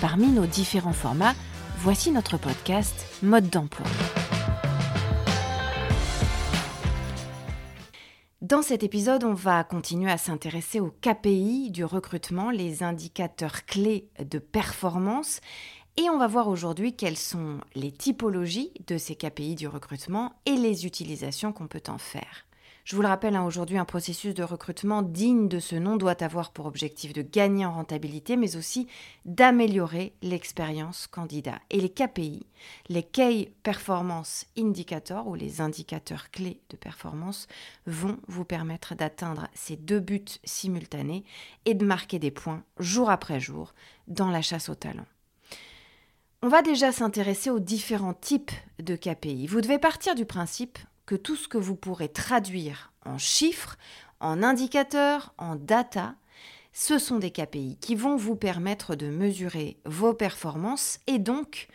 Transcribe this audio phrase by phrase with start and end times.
[0.00, 1.34] Parmi nos différents formats,
[1.78, 3.86] voici notre podcast Mode d'emploi.
[8.42, 14.08] Dans cet épisode, on va continuer à s'intéresser aux KPI du recrutement, les indicateurs clés
[14.18, 15.40] de performance.
[15.96, 20.56] Et on va voir aujourd'hui quelles sont les typologies de ces KPI du recrutement et
[20.56, 22.46] les utilisations qu'on peut en faire.
[22.84, 26.22] Je vous le rappelle, hein, aujourd'hui, un processus de recrutement digne de ce nom doit
[26.22, 28.88] avoir pour objectif de gagner en rentabilité, mais aussi
[29.24, 31.58] d'améliorer l'expérience candidat.
[31.70, 32.46] Et les KPI,
[32.90, 37.48] les Key Performance Indicators, ou les indicateurs clés de performance,
[37.86, 41.24] vont vous permettre d'atteindre ces deux buts simultanés
[41.64, 43.72] et de marquer des points jour après jour
[44.08, 45.06] dans la chasse au talent.
[46.42, 49.46] On va déjà s'intéresser aux différents types de KPI.
[49.46, 53.76] Vous devez partir du principe que tout ce que vous pourrez traduire en chiffres,
[54.20, 56.14] en indicateurs, en data,
[56.72, 61.68] ce sont des KPI qui vont vous permettre de mesurer vos performances et donc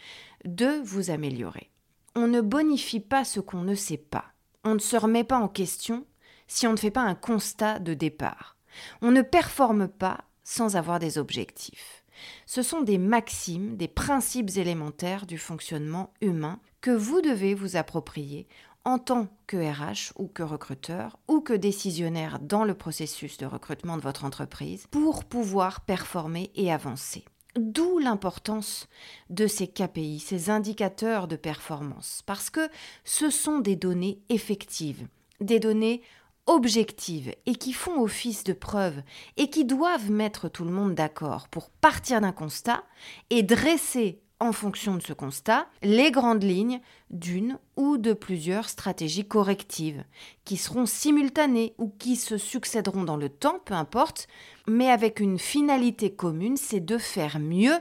[0.46, 1.70] de vous améliorer.
[2.16, 4.26] On ne bonifie pas ce qu'on ne sait pas.
[4.64, 6.06] On ne se remet pas en question
[6.48, 8.58] si on ne fait pas un constat de départ.
[9.02, 12.04] On ne performe pas sans avoir des objectifs.
[12.46, 18.48] Ce sont des maximes, des principes élémentaires du fonctionnement humain que vous devez vous approprier
[18.86, 23.98] en tant que RH ou que recruteur ou que décisionnaire dans le processus de recrutement
[23.98, 27.26] de votre entreprise pour pouvoir performer et avancer.
[27.56, 28.88] D'où l'importance
[29.30, 32.70] de ces KPI, ces indicateurs de performance, parce que
[33.04, 35.08] ce sont des données effectives,
[35.42, 36.02] des données
[36.46, 39.02] objectives et qui font office de preuve
[39.38, 42.84] et qui doivent mettre tout le monde d'accord pour partir d'un constat
[43.30, 46.80] et dresser en fonction de ce constat, les grandes lignes
[47.10, 50.04] d'une ou de plusieurs stratégies correctives,
[50.46, 54.28] qui seront simultanées ou qui se succéderont dans le temps, peu importe,
[54.68, 57.78] mais avec une finalité commune, c'est de faire mieux,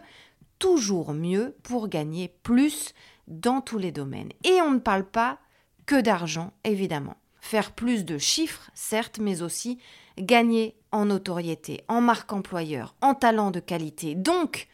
[0.59, 2.93] toujours mieux, pour gagner plus
[3.29, 4.33] dans tous les domaines.
[4.45, 5.39] Et on ne parle pas
[5.87, 7.17] que d'argent, évidemment.
[7.41, 9.79] Faire plus de chiffres, certes, mais aussi
[10.19, 14.15] gagner en notoriété, en marque employeur, en talent de qualité.
[14.15, 14.69] Donc,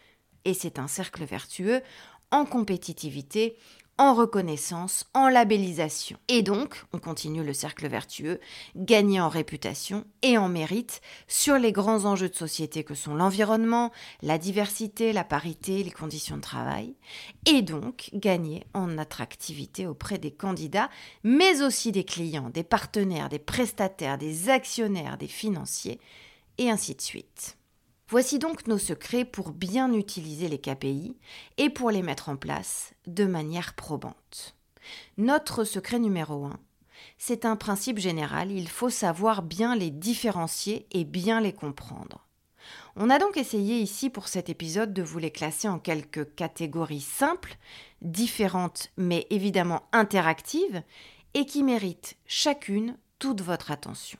[0.44, 1.82] et c'est un cercle vertueux,
[2.31, 3.56] en compétitivité,
[3.97, 6.19] en reconnaissance, en labellisation.
[6.28, 8.41] Et donc, on continue le cercle vertueux,
[8.75, 13.93] gagner en réputation et en mérite sur les grands enjeux de société que sont l'environnement,
[14.22, 16.94] la diversité, la parité, les conditions de travail,
[17.47, 20.91] et donc gagner en attractivité auprès des candidats,
[21.22, 26.00] mais aussi des clients, des partenaires, des prestataires, des actionnaires, des financiers,
[26.59, 27.56] et ainsi de suite.
[28.09, 31.16] Voici donc nos secrets pour bien utiliser les KPI
[31.56, 34.54] et pour les mettre en place de manière probante.
[35.16, 36.59] Notre secret numéro 1,
[37.16, 42.26] c'est un principe général, il faut savoir bien les différencier et bien les comprendre.
[42.97, 47.00] On a donc essayé ici pour cet épisode de vous les classer en quelques catégories
[47.00, 47.56] simples,
[48.03, 50.82] différentes mais évidemment interactives,
[51.32, 54.19] et qui méritent chacune toute votre attention.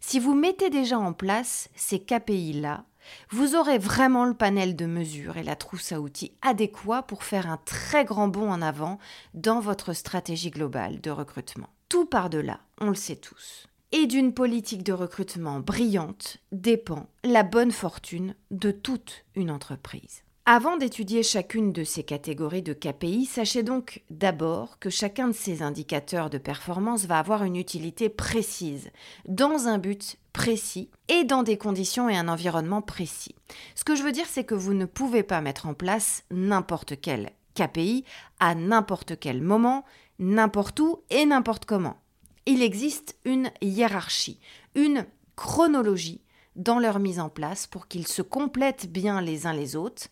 [0.00, 2.84] Si vous mettez déjà en place ces KPI-là,
[3.30, 7.48] vous aurez vraiment le panel de mesures et la trousse à outils adéquats pour faire
[7.48, 8.98] un très grand bond en avant
[9.34, 11.68] dans votre stratégie globale de recrutement.
[11.88, 13.68] Tout par-delà, on le sait tous.
[13.92, 20.23] Et d'une politique de recrutement brillante dépend la bonne fortune de toute une entreprise.
[20.46, 25.62] Avant d'étudier chacune de ces catégories de KPI, sachez donc d'abord que chacun de ces
[25.62, 28.90] indicateurs de performance va avoir une utilité précise,
[29.26, 33.34] dans un but précis et dans des conditions et un environnement précis.
[33.74, 37.00] Ce que je veux dire, c'est que vous ne pouvez pas mettre en place n'importe
[37.00, 38.04] quel KPI
[38.38, 39.86] à n'importe quel moment,
[40.18, 41.96] n'importe où et n'importe comment.
[42.44, 44.40] Il existe une hiérarchie,
[44.74, 46.20] une chronologie
[46.56, 50.08] dans leur mise en place pour qu'ils se complètent bien les uns les autres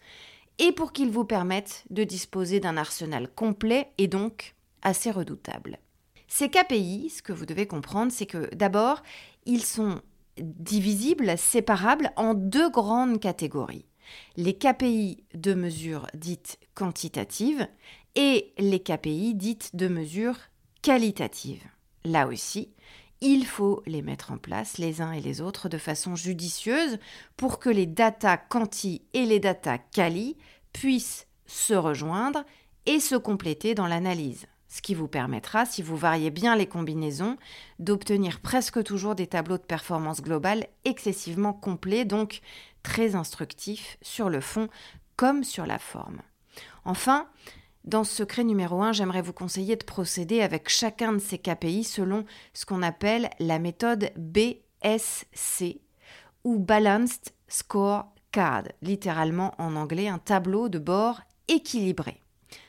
[0.59, 5.79] et pour qu'ils vous permettent de disposer d'un arsenal complet et donc assez redoutable.
[6.29, 9.03] Ces KPI, ce que vous devez comprendre, c'est que d'abord,
[9.45, 10.01] ils sont
[10.39, 13.87] divisibles, séparables en deux grandes catégories.
[14.37, 17.67] Les KPI de mesure dites quantitatives
[18.15, 20.37] et les KPI dites de mesure
[20.83, 21.63] qualitative.
[22.05, 22.71] Là aussi,
[23.23, 26.99] il faut les mettre en place les uns et les autres de façon judicieuse
[27.37, 30.37] pour que les data quanti et les data quali
[30.73, 32.45] puissent se rejoindre
[32.87, 37.37] et se compléter dans l'analyse, ce qui vous permettra, si vous variez bien les combinaisons,
[37.79, 42.41] d'obtenir presque toujours des tableaux de performance globale excessivement complets, donc
[42.83, 44.69] très instructifs sur le fond
[45.15, 46.23] comme sur la forme.
[46.85, 47.29] Enfin,
[47.85, 51.83] dans ce secret numéro 1, j'aimerais vous conseiller de procéder avec chacun de ces KPI
[51.83, 52.25] selon
[52.55, 55.81] ce qu'on appelle la méthode BSC
[56.45, 62.23] ou Balanced Score Card, littéralement en anglais un tableau de bord équilibré.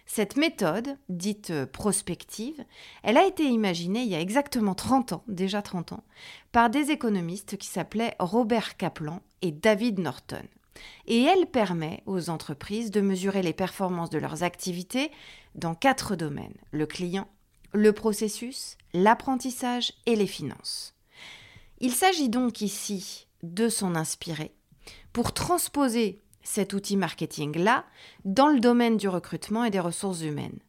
[0.06, 2.63] Cette méthode, dite prospective,
[3.04, 6.04] elle a été imaginée il y a exactement 30 ans, déjà 30 ans,
[6.51, 10.44] par des économistes qui s'appelaient Robert Kaplan et David Norton.
[11.07, 15.11] Et elle permet aux entreprises de mesurer les performances de leurs activités
[15.55, 17.27] dans quatre domaines, le client,
[17.73, 20.95] le processus, l'apprentissage et les finances.
[21.79, 24.53] Il s'agit donc ici de s'en inspirer
[25.11, 27.85] pour transposer cet outil marketing-là
[28.25, 30.59] dans le domaine du recrutement et des ressources humaines.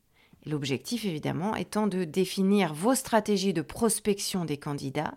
[0.47, 5.15] L'objectif évidemment étant de définir vos stratégies de prospection des candidats,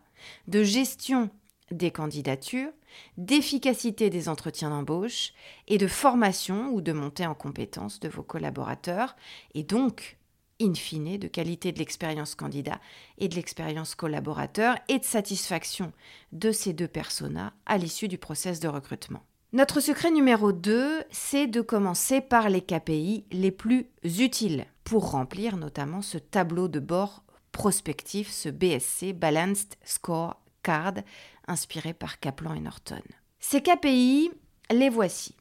[0.48, 1.30] de gestion
[1.72, 2.72] des candidatures,
[3.18, 5.34] d'efficacité des entretiens d'embauche
[5.68, 9.16] et de formation ou de montée en compétences de vos collaborateurs
[9.54, 10.18] et donc,
[10.62, 12.80] in fine, de qualité de l'expérience candidat
[13.18, 15.92] et de l'expérience collaborateur et de satisfaction
[16.32, 19.24] de ces deux personas à l'issue du process de recrutement.
[19.54, 25.58] Notre secret numéro 2, c'est de commencer par les KPI les plus utiles pour remplir
[25.58, 27.24] notamment ce tableau de bord
[27.54, 30.96] prospectif, ce BSC, Balanced Score Card,
[31.48, 33.02] inspiré par Kaplan et Norton.
[33.40, 34.32] Ces KPI,
[34.72, 35.36] les voici.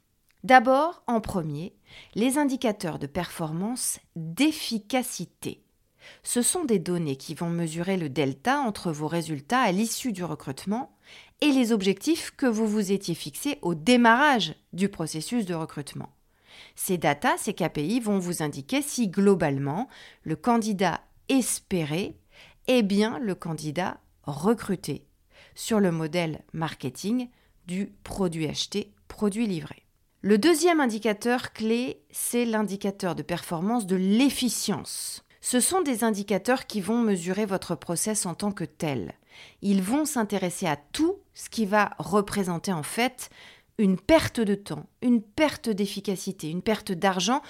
[0.44, 1.74] D'abord, en premier,
[2.14, 5.62] les indicateurs de performance d'efficacité.
[6.22, 10.22] Ce sont des données qui vont mesurer le delta entre vos résultats à l'issue du
[10.22, 10.96] recrutement
[11.40, 16.12] et les objectifs que vous vous étiez fixés au démarrage du processus de recrutement.
[16.74, 19.88] Ces datas, ces KPI vont vous indiquer si globalement
[20.22, 22.16] le candidat espéré
[22.68, 25.06] est bien le candidat recruté
[25.56, 27.28] sur le modèle marketing
[27.66, 29.82] du produit acheté, produit livré.
[30.20, 35.24] Le deuxième indicateur clé, c'est l'indicateur de performance de l'efficience.
[35.40, 39.14] Ce sont des indicateurs qui vont mesurer votre process en tant que tel.
[39.62, 43.30] Ils vont s'intéresser à tout ce qui va représenter en fait
[43.78, 47.42] une perte de temps, une perte d'efficacité, une perte d'argent,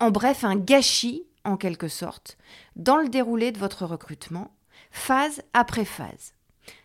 [0.00, 2.36] en bref un gâchis en quelque sorte,
[2.76, 4.54] dans le déroulé de votre recrutement,
[4.90, 6.33] phase après phase.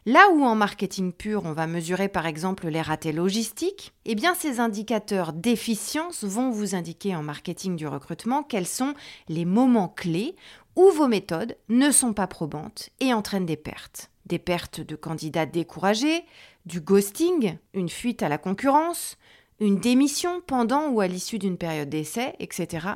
[0.05, 4.33] Là où en marketing pur, on va mesurer par exemple les ratés logistiques, eh bien
[4.33, 8.93] ces indicateurs d'efficience vont vous indiquer en marketing du recrutement quels sont
[9.27, 10.35] les moments clés
[10.75, 14.09] où vos méthodes ne sont pas probantes et entraînent des pertes.
[14.25, 16.23] Des pertes de candidats découragés,
[16.65, 19.17] du ghosting, une fuite à la concurrence,
[19.59, 22.87] une démission pendant ou à l'issue d'une période d'essai, etc.,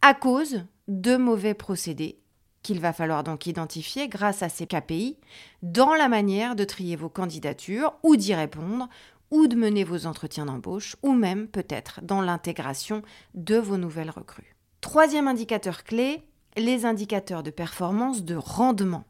[0.00, 2.18] à cause de mauvais procédés
[2.62, 5.16] qu'il va falloir donc identifier grâce à ces KPI
[5.62, 8.88] dans la manière de trier vos candidatures ou d'y répondre
[9.30, 13.02] ou de mener vos entretiens d'embauche ou même peut-être dans l'intégration
[13.34, 14.54] de vos nouvelles recrues.
[14.80, 16.22] Troisième indicateur clé,
[16.56, 19.04] les indicateurs de performance de rendement.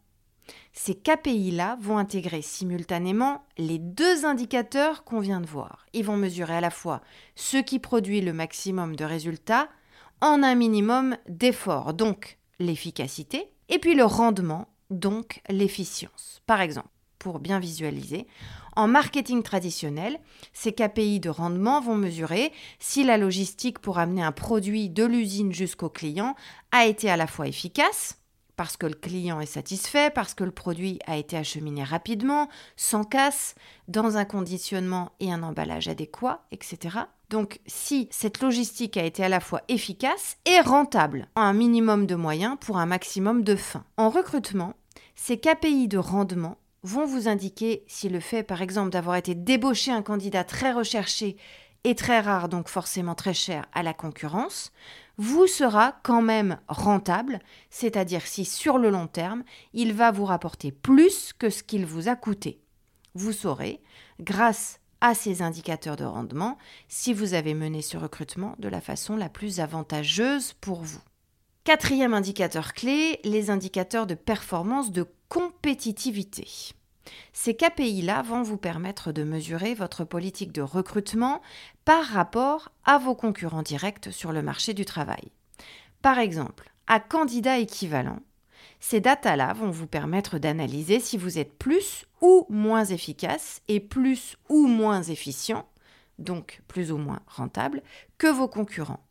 [0.72, 5.87] Ces KPI-là vont intégrer simultanément les deux indicateurs qu'on vient de voir.
[5.92, 7.02] Ils vont mesurer à la fois
[7.35, 9.68] ce qui produit le maximum de résultats
[10.21, 16.42] en un minimum d'efforts, donc l'efficacité, et puis le rendement, donc l'efficience.
[16.47, 18.26] Par exemple, pour bien visualiser,
[18.75, 20.18] en marketing traditionnel,
[20.52, 25.52] ces KPI de rendement vont mesurer si la logistique pour amener un produit de l'usine
[25.52, 26.35] jusqu'au client
[26.71, 28.18] a été à la fois efficace,
[28.56, 33.04] parce que le client est satisfait, parce que le produit a été acheminé rapidement, sans
[33.04, 33.54] casse,
[33.88, 36.99] dans un conditionnement et un emballage adéquat, etc.
[37.30, 42.14] Donc si cette logistique a été à la fois efficace et rentable, un minimum de
[42.14, 43.85] moyens pour un maximum de fins.
[43.97, 44.75] En recrutement,
[45.14, 49.92] ces KPI de rendement vont vous indiquer si le fait par exemple d'avoir été débauché
[49.92, 51.37] un candidat très recherché
[51.85, 54.73] et très rare, donc forcément très cher à la concurrence,
[55.19, 57.40] vous sera quand même rentable,
[57.71, 62.09] c'est-à-dire si sur le long terme, il va vous rapporter plus que ce qu'il vous
[62.09, 62.61] a coûté.
[63.14, 63.81] Vous saurez,
[64.21, 66.57] grâce à ces indicateurs de rendement
[66.88, 71.02] si vous avez mené ce recrutement de la façon la plus avantageuse pour vous.
[71.64, 76.73] Quatrième indicateur clé, les indicateurs de performance de compétitivité.
[77.32, 81.42] Ces KPI-là vont vous permettre de mesurer votre politique de recrutement
[81.85, 85.30] par rapport à vos concurrents directs sur le marché du travail.
[86.00, 88.21] Par exemple, à candidat équivalent,
[88.80, 94.37] ces datas-là vont vous permettre d'analyser si vous êtes plus ou moins efficace et plus
[94.49, 95.66] ou moins efficient
[96.23, 97.82] donc plus ou moins rentable,
[98.18, 99.04] que vos concurrents.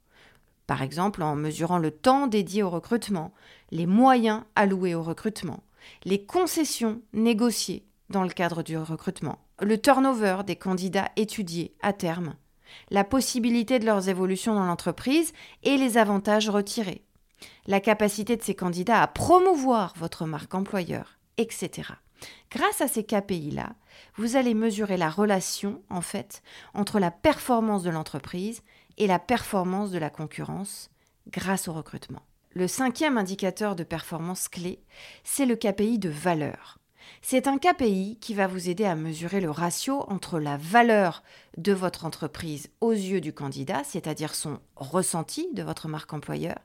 [0.68, 3.34] Par exemple en mesurant le temps dédié au recrutement,
[3.72, 5.64] les moyens alloués au recrutement,
[6.04, 12.36] les concessions négociées dans le cadre du recrutement, le turnover des candidats étudiés à terme,
[12.90, 15.34] la possibilité de leurs évolutions dans l'entreprise
[15.64, 17.04] et les avantages retirés,
[17.68, 21.94] la capacité de ces candidats à promouvoir votre marque employeur, etc.
[22.52, 23.74] Grâce à ces KPI-là,
[24.16, 28.62] vous allez mesurer la relation, en fait, entre la performance de l'entreprise
[28.98, 30.90] et la performance de la concurrence
[31.28, 32.22] grâce au recrutement.
[32.54, 34.84] Le cinquième indicateur de performance clé,
[35.24, 36.80] c'est le KPI de valeur.
[37.22, 41.24] C'est un KPI qui va vous aider à mesurer le ratio entre la valeur
[41.56, 46.58] de votre entreprise aux yeux du candidat, c'est-à-dire son ressenti de votre marque employeur,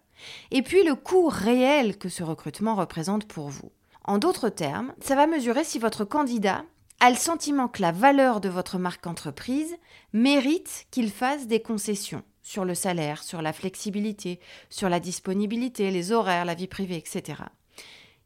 [0.50, 3.70] et puis le coût réel que ce recrutement représente pour vous.
[4.02, 6.64] En d'autres termes, ça va mesurer si votre candidat
[6.98, 9.76] a le sentiment que la valeur de votre marque entreprise
[10.12, 14.38] mérite qu'il fasse des concessions sur le salaire, sur la flexibilité,
[14.70, 17.42] sur la disponibilité, les horaires, la vie privée, etc.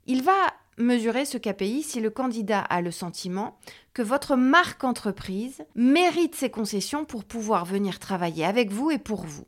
[0.07, 3.59] Il va mesurer ce KPI si le candidat a le sentiment
[3.95, 9.25] que votre marque entreprise mérite ses concessions pour pouvoir venir travailler avec vous et pour
[9.25, 9.47] vous.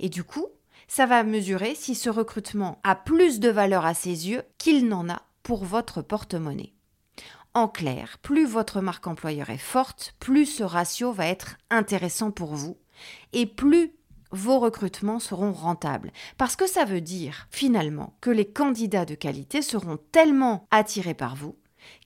[0.00, 0.48] Et du coup,
[0.88, 5.08] ça va mesurer si ce recrutement a plus de valeur à ses yeux qu'il n'en
[5.08, 6.72] a pour votre porte-monnaie.
[7.54, 12.56] En clair, plus votre marque employeur est forte, plus ce ratio va être intéressant pour
[12.56, 12.76] vous
[13.32, 13.92] et plus
[14.30, 16.12] vos recrutements seront rentables.
[16.36, 21.36] Parce que ça veut dire, finalement, que les candidats de qualité seront tellement attirés par
[21.36, 21.56] vous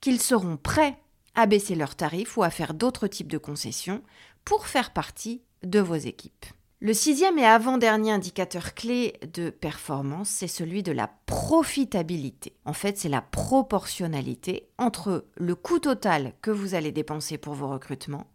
[0.01, 0.99] qu'ils seront prêts
[1.35, 4.03] à baisser leurs tarifs ou à faire d'autres types de concessions
[4.45, 6.47] pour faire partie de vos équipes.
[6.81, 12.57] Le sixième et avant-dernier indicateur clé de performance, c'est celui de la profitabilité.
[12.65, 17.69] En fait, c'est la proportionnalité entre le coût total que vous allez dépenser pour vos
[17.69, 18.27] recrutements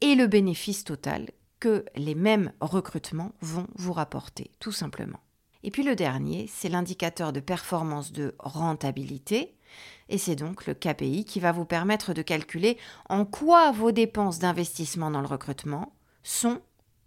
[0.00, 1.28] et le bénéfice total
[1.60, 5.20] que les mêmes recrutements vont vous rapporter, tout simplement.
[5.62, 9.56] Et puis le dernier, c'est l'indicateur de performance de rentabilité,
[10.08, 12.76] et c'est donc le KPI qui va vous permettre de calculer
[13.08, 16.60] en quoi vos dépenses d'investissement dans le recrutement sont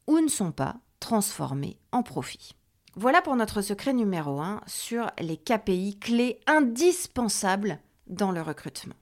[0.07, 2.53] ou ne sont pas transformées en profit.
[2.95, 8.95] Voilà pour notre secret numéro 1 sur les KPI clés indispensables dans le recrutement.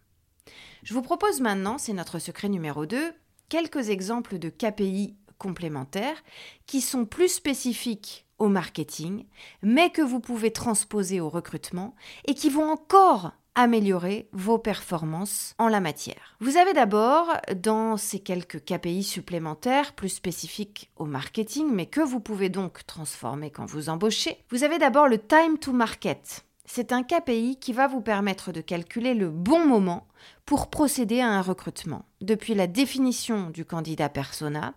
[0.83, 3.13] Je vous propose maintenant, c'est notre secret numéro 2,
[3.47, 6.23] quelques exemples de KPI complémentaires
[6.65, 9.25] qui sont plus spécifiques au marketing,
[9.61, 15.69] mais que vous pouvez transposer au recrutement et qui vont encore améliorer vos performances en
[15.69, 16.35] la matière.
[16.41, 22.19] Vous avez d'abord, dans ces quelques KPI supplémentaires plus spécifiques au marketing, mais que vous
[22.19, 26.45] pouvez donc transformer quand vous embauchez, vous avez d'abord le time to market.
[26.65, 30.07] C'est un KPI qui va vous permettre de calculer le bon moment
[30.45, 34.73] pour procéder à un recrutement, depuis la définition du candidat persona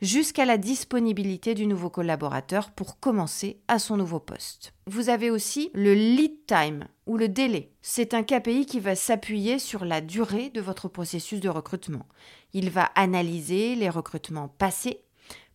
[0.00, 4.72] jusqu'à la disponibilité du nouveau collaborateur pour commencer à son nouveau poste.
[4.86, 7.72] Vous avez aussi le lead time ou le délai.
[7.82, 12.06] C'est un KPI qui va s'appuyer sur la durée de votre processus de recrutement.
[12.52, 15.02] Il va analyser les recrutements passés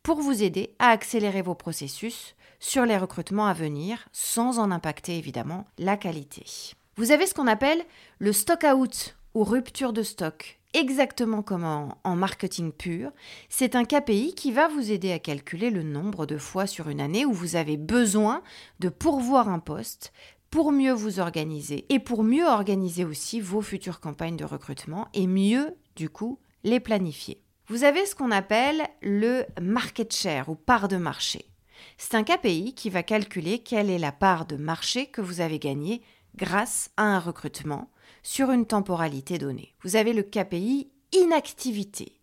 [0.03, 5.17] pour vous aider à accélérer vos processus sur les recrutements à venir sans en impacter
[5.17, 6.45] évidemment la qualité.
[6.97, 7.83] Vous avez ce qu'on appelle
[8.19, 13.11] le stock out ou rupture de stock exactement comme en, marketing pur,
[13.49, 17.01] c'est un KPI qui va vous aider à calculer le nombre de fois sur une
[17.01, 18.41] année où vous avez besoin
[18.79, 20.11] de pourvoir un poste
[20.49, 25.27] pour mieux vous organiser et pour mieux organiser aussi vos futures campagnes de recrutement et
[25.27, 27.41] mieux, du coup, les planifier.
[27.67, 31.45] Vous avez ce qu'on appelle le market share ou part de marché.
[31.97, 35.59] C'est un KPI qui va calculer quelle est la part de marché que vous avez
[35.59, 36.01] gagnée
[36.35, 37.89] grâce à un recrutement
[38.23, 39.73] sur une temporalité donnée.
[39.83, 42.19] Vous avez le KPI inactivité.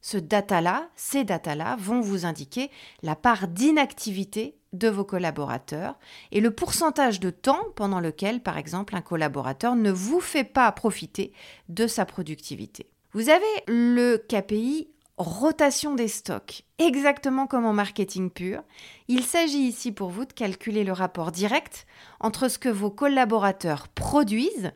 [0.00, 2.70] Ce data-là, ces data-là vont vous indiquer
[3.02, 5.98] la part d'inactivité de vos collaborateurs
[6.32, 10.70] et le pourcentage de temps pendant lequel, par exemple, un collaborateur ne vous fait pas
[10.70, 11.32] profiter
[11.68, 12.90] de sa productivité.
[13.12, 18.62] Vous avez le KPI rotation des stocks, exactement comme en marketing pur.
[19.08, 21.86] Il s'agit ici pour vous de calculer le rapport direct
[22.20, 24.72] entre ce que vos collaborateurs produisent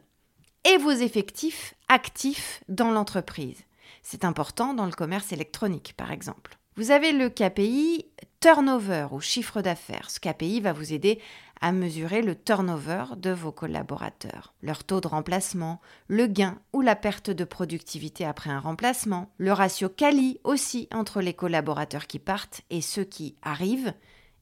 [0.64, 3.64] et vos effectifs actifs dans l'entreprise.
[4.02, 6.56] C'est important dans le commerce électronique, par exemple.
[6.76, 8.06] Vous avez le KPI
[8.40, 10.08] turnover ou chiffre d'affaires.
[10.10, 11.20] Ce KPI va vous aider
[11.60, 16.96] à mesurer le turnover de vos collaborateurs, leur taux de remplacement, le gain ou la
[16.96, 22.62] perte de productivité après un remplacement, le ratio quali aussi entre les collaborateurs qui partent
[22.70, 23.94] et ceux qui arrivent,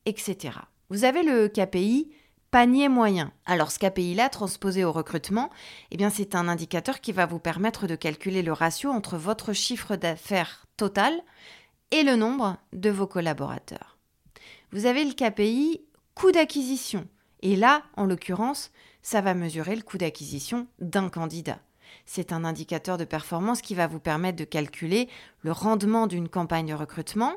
[0.07, 0.59] etc.
[0.91, 2.11] Vous avez le KPI
[2.51, 3.33] panier moyen.
[3.45, 5.51] Alors ce KPI-là, transposé au recrutement,
[5.91, 9.97] eh c'est un indicateur qui va vous permettre de calculer le ratio entre votre chiffre
[9.97, 11.15] d'affaires total
[11.91, 13.99] et le nombre de vos collaborateurs.
[14.71, 15.83] Vous avez le KPI
[16.19, 17.07] coût d'acquisition.
[17.43, 18.73] Et là, en l'occurrence,
[19.03, 21.61] ça va mesurer le coût d'acquisition d'un candidat.
[22.07, 25.09] C'est un indicateur de performance qui va vous permettre de calculer
[25.43, 27.35] le rendement d'une campagne de recrutement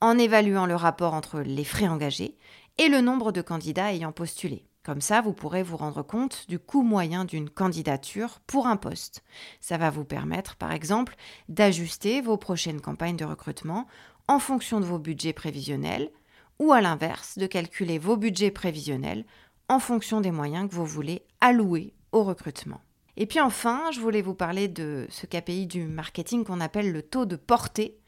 [0.00, 2.36] en évaluant le rapport entre les frais engagés
[2.78, 4.64] et le nombre de candidats ayant postulé.
[4.84, 9.24] Comme ça, vous pourrez vous rendre compte du coût moyen d'une candidature pour un poste.
[9.60, 11.16] Ça va vous permettre, par exemple,
[11.48, 13.88] d'ajuster vos prochaines campagnes de recrutement
[14.28, 16.12] en fonction de vos budgets prévisionnels
[16.60, 19.24] ou à l'inverse, de calculer vos budgets prévisionnels
[19.68, 22.82] en fonction des moyens que vous voulez allouer au recrutement.
[23.20, 27.02] Et puis enfin, je voulais vous parler de ce KPI du marketing qu'on appelle le
[27.02, 27.98] taux de portée.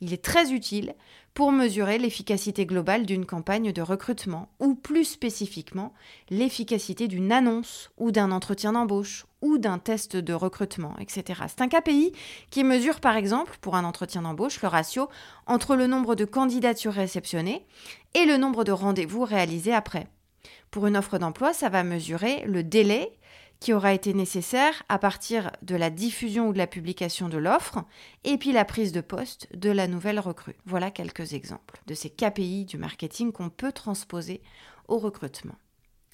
[0.00, 0.94] Il est très utile
[1.34, 5.92] pour mesurer l'efficacité globale d'une campagne de recrutement, ou plus spécifiquement,
[6.30, 11.42] l'efficacité d'une annonce ou d'un entretien d'embauche ou d'un test de recrutement, etc.
[11.48, 12.12] C'est un KPI
[12.50, 15.10] qui mesure par exemple, pour un entretien d'embauche, le ratio
[15.46, 17.66] entre le nombre de candidatures réceptionnées
[18.14, 20.06] et le nombre de rendez-vous réalisés après.
[20.70, 23.12] Pour une offre d'emploi, ça va mesurer le délai
[23.62, 27.84] qui aura été nécessaire à partir de la diffusion ou de la publication de l'offre
[28.24, 30.56] et puis la prise de poste de la nouvelle recrue.
[30.66, 34.42] Voilà quelques exemples de ces KPI du marketing qu'on peut transposer
[34.88, 35.54] au recrutement.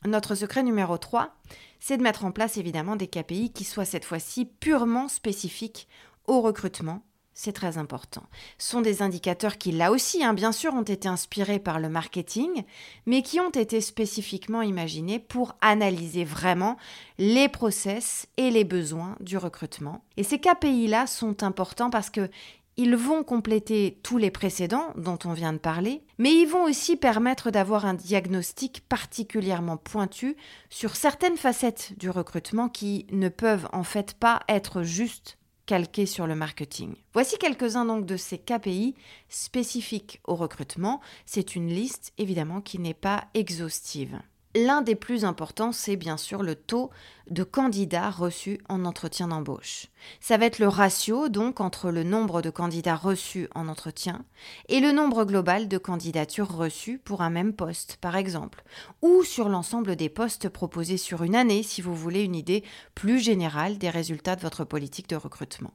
[0.04, 1.34] Notre secret numéro 3,
[1.80, 5.88] c'est de mettre en place évidemment des KPI qui soient cette fois-ci purement spécifiques
[6.26, 7.02] au recrutement
[7.40, 8.24] c'est très important.
[8.58, 11.88] Ce sont des indicateurs qui, là aussi, hein, bien sûr, ont été inspirés par le
[11.88, 12.64] marketing,
[13.06, 16.76] mais qui ont été spécifiquement imaginés pour analyser vraiment
[17.16, 20.02] les process et les besoins du recrutement.
[20.16, 22.28] Et ces KPI-là sont importants parce que
[22.76, 26.96] ils vont compléter tous les précédents dont on vient de parler, mais ils vont aussi
[26.96, 30.36] permettre d'avoir un diagnostic particulièrement pointu
[30.70, 35.37] sur certaines facettes du recrutement qui ne peuvent en fait pas être juste
[35.68, 36.94] calqué sur le marketing.
[37.12, 38.94] Voici quelques-uns donc de ces KPI
[39.28, 41.02] spécifiques au recrutement.
[41.26, 44.18] C'est une liste évidemment qui n'est pas exhaustive.
[44.54, 46.90] L'un des plus importants, c'est bien sûr le taux
[47.30, 49.86] de candidats reçus en entretien d'embauche.
[50.20, 54.24] Ça va être le ratio donc entre le nombre de candidats reçus en entretien
[54.68, 58.64] et le nombre global de candidatures reçues pour un même poste, par exemple,
[59.02, 63.20] ou sur l'ensemble des postes proposés sur une année si vous voulez une idée plus
[63.20, 65.74] générale des résultats de votre politique de recrutement.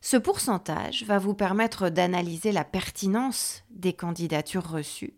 [0.00, 5.14] Ce pourcentage va vous permettre d'analyser la pertinence des candidatures reçues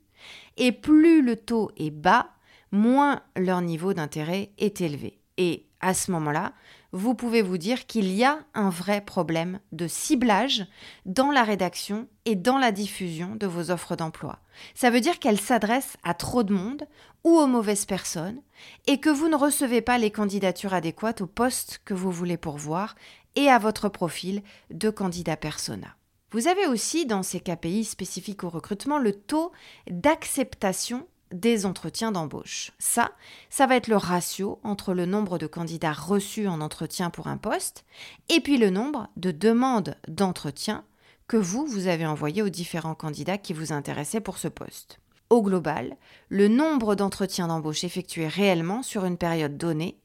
[0.56, 2.30] et plus le taux est bas,
[2.72, 5.20] moins leur niveau d'intérêt est élevé.
[5.36, 6.52] Et à ce moment-là,
[6.92, 10.66] vous pouvez vous dire qu'il y a un vrai problème de ciblage
[11.06, 14.40] dans la rédaction et dans la diffusion de vos offres d'emploi.
[14.74, 16.86] Ça veut dire qu'elles s'adressent à trop de monde
[17.24, 18.40] ou aux mauvaises personnes
[18.86, 22.94] et que vous ne recevez pas les candidatures adéquates au poste que vous voulez pourvoir
[23.36, 25.96] et à votre profil de candidat persona.
[26.30, 29.52] Vous avez aussi dans ces KPI spécifiques au recrutement le taux
[29.90, 32.72] d'acceptation des entretiens d'embauche.
[32.78, 33.12] Ça,
[33.50, 37.36] ça va être le ratio entre le nombre de candidats reçus en entretien pour un
[37.36, 37.84] poste
[38.28, 40.84] et puis le nombre de demandes d'entretien
[41.28, 44.98] que vous, vous avez envoyées aux différents candidats qui vous intéressaient pour ce poste.
[45.30, 45.96] Au global,
[46.28, 49.98] le nombre d'entretiens d'embauche effectués réellement sur une période donnée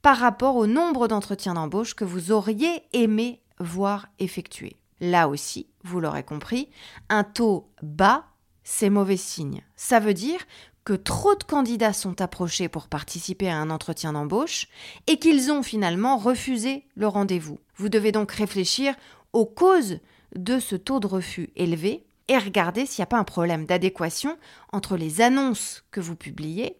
[0.00, 4.76] par rapport au nombre d'entretiens d'embauche que vous auriez aimé voir effectués.
[5.00, 6.70] Là aussi, vous l'aurez compris,
[7.08, 8.24] un taux bas
[8.64, 9.62] c'est mauvais signe.
[9.76, 10.40] Ça veut dire
[10.84, 14.68] que trop de candidats sont approchés pour participer à un entretien d'embauche
[15.06, 17.58] et qu'ils ont finalement refusé le rendez-vous.
[17.76, 18.94] Vous devez donc réfléchir
[19.32, 19.98] aux causes
[20.34, 24.38] de ce taux de refus élevé et regarder s'il n'y a pas un problème d'adéquation
[24.72, 26.78] entre les annonces que vous publiez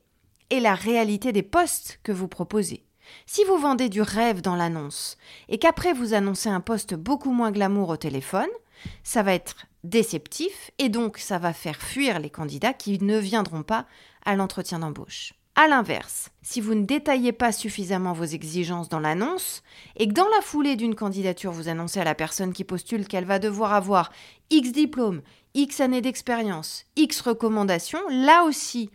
[0.51, 2.85] et la réalité des postes que vous proposez.
[3.27, 5.17] Si vous vendez du rêve dans l'annonce
[5.49, 8.49] et qu'après vous annoncez un poste beaucoup moins glamour au téléphone,
[9.03, 13.63] ça va être déceptif et donc ça va faire fuir les candidats qui ne viendront
[13.63, 13.87] pas
[14.25, 15.33] à l'entretien d'embauche.
[15.57, 19.63] A l'inverse, si vous ne détaillez pas suffisamment vos exigences dans l'annonce
[19.97, 23.25] et que dans la foulée d'une candidature vous annoncez à la personne qui postule qu'elle
[23.25, 24.13] va devoir avoir
[24.51, 25.23] X diplômes,
[25.55, 28.91] X années d'expérience, X recommandations, là aussi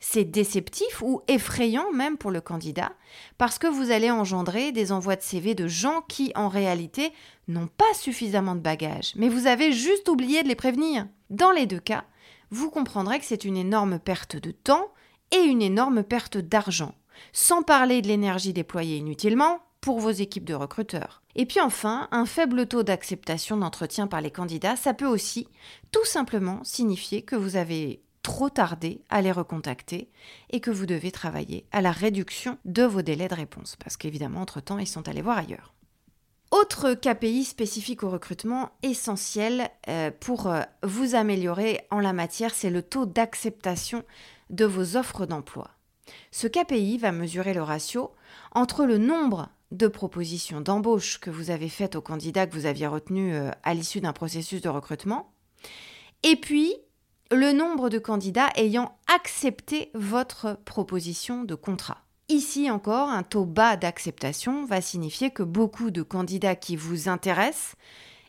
[0.00, 2.92] c'est déceptif ou effrayant même pour le candidat,
[3.38, 7.12] parce que vous allez engendrer des envois de CV de gens qui, en réalité,
[7.48, 11.06] n'ont pas suffisamment de bagages, mais vous avez juste oublié de les prévenir.
[11.28, 12.04] Dans les deux cas,
[12.50, 14.88] vous comprendrez que c'est une énorme perte de temps
[15.30, 16.94] et une énorme perte d'argent,
[17.32, 21.22] sans parler de l'énergie déployée inutilement pour vos équipes de recruteurs.
[21.36, 25.46] Et puis enfin, un faible taux d'acceptation d'entretien par les candidats, ça peut aussi
[25.92, 30.08] tout simplement signifier que vous avez trop tardé à les recontacter
[30.50, 34.40] et que vous devez travailler à la réduction de vos délais de réponse, parce qu'évidemment,
[34.40, 35.74] entre-temps, ils sont allés voir ailleurs.
[36.52, 42.70] Autre KPI spécifique au recrutement essentiel euh, pour euh, vous améliorer en la matière, c'est
[42.70, 44.04] le taux d'acceptation
[44.48, 45.72] de vos offres d'emploi.
[46.30, 48.12] Ce KPI va mesurer le ratio
[48.52, 52.86] entre le nombre de propositions d'embauche que vous avez faites aux candidats que vous aviez
[52.86, 55.32] retenus euh, à l'issue d'un processus de recrutement,
[56.22, 56.76] et puis
[57.32, 61.98] le nombre de candidats ayant accepté votre proposition de contrat.
[62.28, 67.74] Ici encore, un taux bas d'acceptation va signifier que beaucoup de candidats qui vous intéressent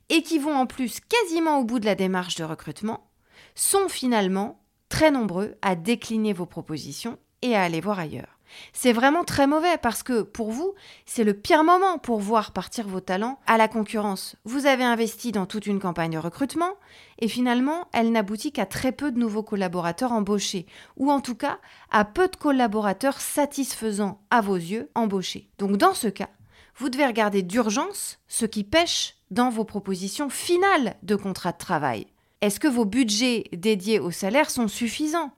[0.09, 3.09] et qui vont en plus quasiment au bout de la démarche de recrutement
[3.55, 8.37] sont finalement très nombreux à décliner vos propositions et à aller voir ailleurs.
[8.73, 10.73] C'est vraiment très mauvais parce que pour vous,
[11.05, 14.35] c'est le pire moment pour voir partir vos talents à la concurrence.
[14.45, 16.73] Vous avez investi dans toute une campagne de recrutement
[17.19, 20.65] et finalement, elle n'aboutit qu'à très peu de nouveaux collaborateurs embauchés
[20.97, 21.59] ou en tout cas
[21.91, 25.49] à peu de collaborateurs satisfaisants à vos yeux embauchés.
[25.57, 26.29] Donc dans ce cas,
[26.77, 32.07] vous devez regarder d'urgence ce qui pêche dans vos propositions finales de contrat de travail.
[32.41, 35.31] Est-ce que vos budgets dédiés au salaire sont suffisants?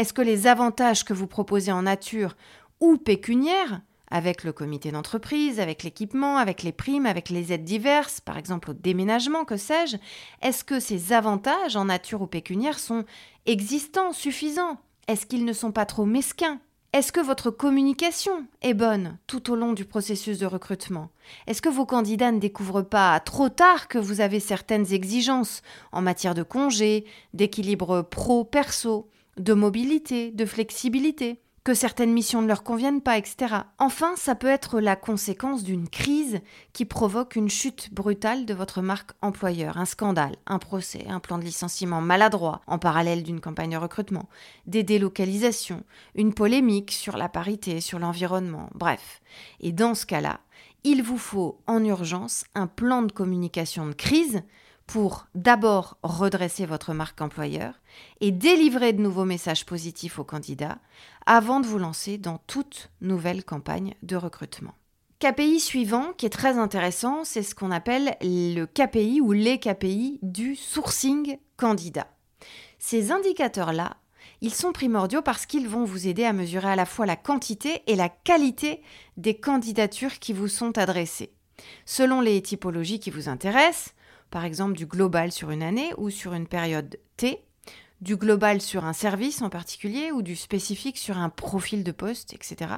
[0.00, 2.34] Est-ce que les avantages que vous proposez en nature
[2.80, 8.18] ou pécuniaires, avec le comité d'entreprise, avec l'équipement, avec les primes, avec les aides diverses,
[8.18, 9.98] par exemple au déménagement, que sais-je,
[10.40, 13.04] est-ce que ces avantages en nature ou pécuniaires sont
[13.44, 14.78] existants, suffisants?
[15.06, 16.60] Est-ce qu'ils ne sont pas trop mesquins?
[16.94, 21.10] Est-ce que votre communication est bonne tout au long du processus de recrutement?
[21.46, 25.60] Est-ce que vos candidats ne découvrent pas trop tard que vous avez certaines exigences
[25.92, 29.10] en matière de congés, d'équilibre pro-perso?
[29.40, 33.54] De mobilité, de flexibilité, que certaines missions ne leur conviennent pas, etc.
[33.78, 36.40] Enfin, ça peut être la conséquence d'une crise
[36.72, 41.38] qui provoque une chute brutale de votre marque employeur, un scandale, un procès, un plan
[41.38, 44.28] de licenciement maladroit en parallèle d'une campagne de recrutement,
[44.66, 49.20] des délocalisations, une polémique sur la parité, sur l'environnement, bref.
[49.60, 50.40] Et dans ce cas-là,
[50.82, 54.42] il vous faut en urgence un plan de communication de crise
[54.90, 57.74] pour d'abord redresser votre marque employeur
[58.20, 60.78] et délivrer de nouveaux messages positifs aux candidats
[61.26, 64.74] avant de vous lancer dans toute nouvelle campagne de recrutement.
[65.20, 70.18] KPI suivant, qui est très intéressant, c'est ce qu'on appelle le KPI ou les KPI
[70.22, 72.08] du sourcing candidat.
[72.80, 73.96] Ces indicateurs-là,
[74.40, 77.84] ils sont primordiaux parce qu'ils vont vous aider à mesurer à la fois la quantité
[77.86, 78.82] et la qualité
[79.16, 81.32] des candidatures qui vous sont adressées.
[81.84, 83.94] Selon les typologies qui vous intéressent,
[84.30, 87.42] par exemple du global sur une année ou sur une période T,
[88.00, 92.32] du global sur un service en particulier ou du spécifique sur un profil de poste,
[92.32, 92.76] etc.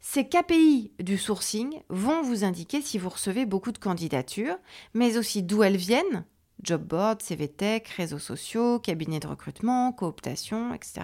[0.00, 4.56] Ces KPI du sourcing vont vous indiquer si vous recevez beaucoup de candidatures,
[4.94, 6.24] mais aussi d'où elles viennent,
[6.62, 11.02] job board, CVTech, réseaux sociaux, cabinets de recrutement, cooptation, etc.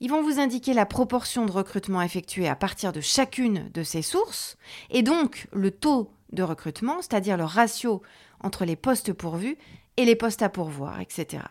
[0.00, 4.02] Ils vont vous indiquer la proportion de recrutement effectué à partir de chacune de ces
[4.02, 4.56] sources,
[4.90, 8.02] et donc le taux de recrutement, c'est-à-dire le ratio
[8.40, 9.56] entre les postes pourvus
[9.96, 11.44] et les postes à pourvoir, etc.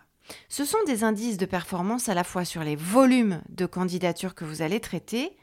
[0.48, 4.46] Ce sont des indices de performance à la fois sur les volumes de candidatures que
[4.46, 5.36] vous allez traiter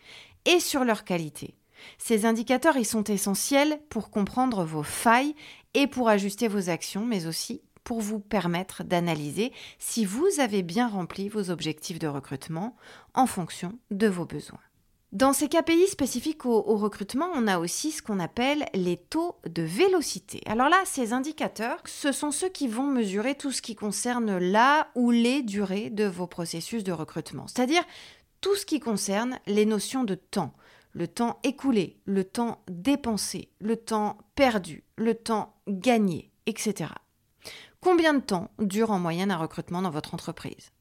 [0.44, 1.54] et sur leur qualité.
[1.98, 5.35] Ces indicateurs, ils sont essentiels pour comprendre vos failles
[5.74, 10.88] et pour ajuster vos actions, mais aussi pour vous permettre d'analyser si vous avez bien
[10.88, 12.76] rempli vos objectifs de recrutement
[13.14, 14.59] en fonction de vos besoins.
[15.12, 19.62] Dans ces KPI spécifiques au, recrutement, on a aussi ce qu'on appelle les taux de
[19.62, 20.42] vélocité.
[20.46, 24.88] Alors là, ces indicateurs, ce sont ceux qui vont mesurer tout ce qui concerne la
[24.96, 27.84] ou les durées de vos processus de recrutement, c'est-à-dire
[28.40, 30.52] tout ce qui concerne les notions de temps,
[30.92, 36.90] le temps écoulé, le temps dépensé, le temps perdu, le temps gagné, etc.
[37.80, 40.72] Combien de temps dure en moyenne un recrutement dans votre entreprise?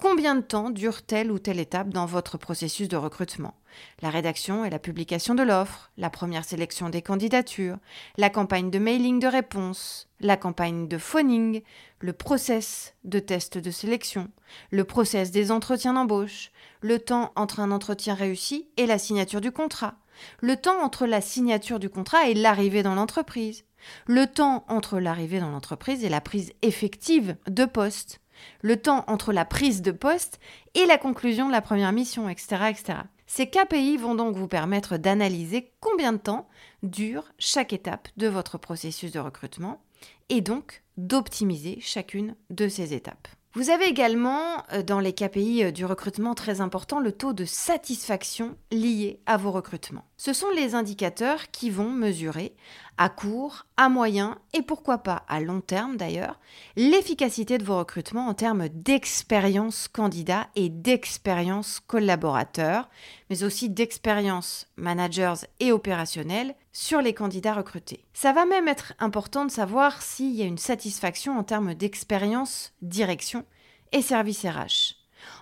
[0.00, 3.54] Combien de temps dure telle ou telle étape dans votre processus de recrutement?
[4.00, 7.78] La rédaction et la publication de l'offre, la première sélection des candidatures,
[8.16, 11.62] la campagne de mailing de réponse, la campagne de phoning,
[11.98, 14.30] le process de test de sélection,
[14.70, 19.50] le process des entretiens d'embauche, le temps entre un entretien réussi et la signature du
[19.50, 19.96] contrat,
[20.38, 23.64] le temps entre la signature du contrat et l'arrivée dans l'entreprise,
[24.06, 28.20] le temps entre l'arrivée dans l'entreprise et la prise effective de poste,
[28.62, 30.40] le temps entre la prise de poste
[30.74, 32.56] et la conclusion de la première mission, etc.
[32.70, 32.98] etc.
[33.26, 36.48] Ces KPI vont donc vous permettre d'analyser combien de temps
[36.82, 39.82] dure chaque étape de votre processus de recrutement
[40.28, 43.28] et donc d'optimiser chacune de ces étapes.
[43.54, 47.46] Vous avez également euh, dans les KPI euh, du recrutement très important le taux de
[47.46, 50.04] satisfaction lié à vos recrutements.
[50.18, 52.54] Ce sont les indicateurs qui vont mesurer
[52.98, 56.38] à court, à moyen et pourquoi pas à long terme d'ailleurs
[56.76, 62.90] l'efficacité de vos recrutements en termes d'expérience candidat et d'expérience collaborateur,
[63.30, 68.04] mais aussi d'expérience managers et opérationnels sur les candidats recrutés.
[68.12, 72.72] Ça va même être important de savoir s'il y a une satisfaction en termes d'expérience,
[72.82, 73.44] direction
[73.90, 74.94] et service RH.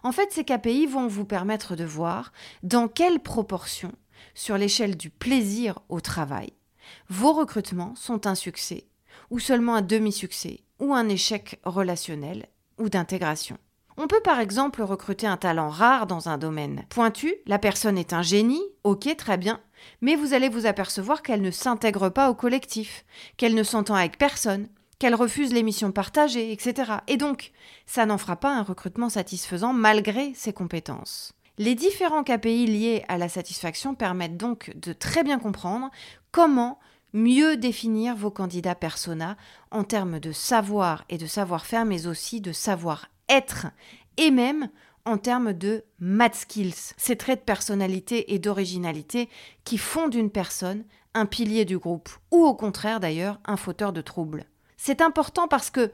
[0.02, 3.92] En fait, ces KPI vont vous permettre de voir dans quelle proportion,
[4.34, 6.54] sur l'échelle du plaisir au travail,
[7.10, 8.86] vos recrutements sont un succès,
[9.28, 12.46] ou seulement un demi-succès, ou un échec relationnel
[12.78, 13.58] ou d'intégration.
[13.98, 18.14] On peut par exemple recruter un talent rare dans un domaine pointu, la personne est
[18.14, 19.60] un génie, ok très bien,
[20.00, 23.04] mais vous allez vous apercevoir qu'elle ne s'intègre pas au collectif,
[23.36, 24.68] qu'elle ne s'entend avec personne,
[24.98, 26.92] qu'elle refuse les missions partagées, etc.
[27.06, 27.52] Et donc,
[27.86, 31.32] ça n'en fera pas un recrutement satisfaisant malgré ses compétences.
[31.58, 35.90] Les différents KPI liés à la satisfaction permettent donc de très bien comprendre
[36.30, 36.78] comment
[37.12, 39.36] mieux définir vos candidats persona
[39.70, 43.68] en termes de savoir et de savoir-faire, mais aussi de savoir-être
[44.18, 44.68] et même
[45.06, 49.28] en termes de mat skills, ces traits de personnalité et d'originalité
[49.64, 54.02] qui font d'une personne un pilier du groupe, ou au contraire d'ailleurs un fauteur de
[54.02, 54.44] troubles.
[54.76, 55.90] C'est important parce que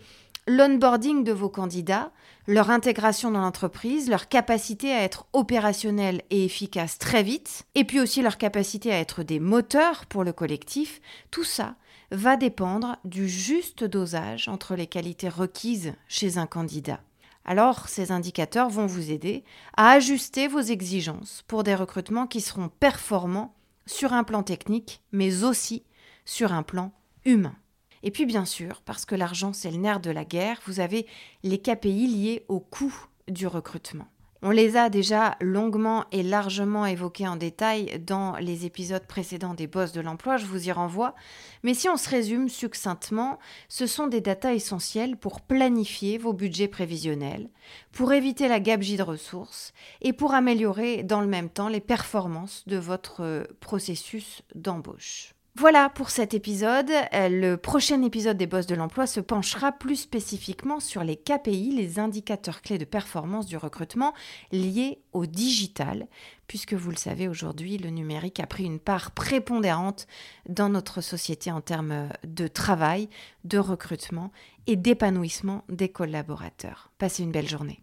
[0.48, 2.10] l'onboarding de vos candidats,
[2.48, 8.00] leur intégration dans l'entreprise, leur capacité à être opérationnels et efficaces très vite, et puis
[8.00, 11.76] aussi leur capacité à être des moteurs pour le collectif, tout ça
[12.10, 17.00] va dépendre du juste dosage entre les qualités requises chez un candidat.
[17.44, 19.44] Alors, ces indicateurs vont vous aider
[19.76, 23.54] à ajuster vos exigences pour des recrutements qui seront performants
[23.86, 25.84] sur un plan technique, mais aussi
[26.24, 26.92] sur un plan
[27.24, 27.56] humain.
[28.02, 31.06] Et puis bien sûr, parce que l'argent c'est le nerf de la guerre, vous avez
[31.42, 32.94] les KPI liés au coût
[33.28, 34.08] du recrutement.
[34.44, 39.68] On les a déjà longuement et largement évoqués en détail dans les épisodes précédents des
[39.68, 41.14] Boss de l'emploi, je vous y renvoie.
[41.62, 46.66] Mais si on se résume succinctement, ce sont des datas essentielles pour planifier vos budgets
[46.66, 47.50] prévisionnels,
[47.92, 52.64] pour éviter la gabegie de ressources et pour améliorer dans le même temps les performances
[52.66, 55.36] de votre processus d'embauche.
[55.54, 56.90] Voilà pour cet épisode.
[57.12, 61.74] Euh, le prochain épisode des Boss de l'emploi se penchera plus spécifiquement sur les KPI,
[61.76, 64.14] les indicateurs clés de performance du recrutement
[64.50, 66.06] liés au digital,
[66.46, 70.06] puisque vous le savez aujourd'hui, le numérique a pris une part prépondérante
[70.48, 73.10] dans notre société en termes de travail,
[73.44, 74.32] de recrutement
[74.66, 76.90] et d'épanouissement des collaborateurs.
[76.96, 77.82] Passez une belle journée.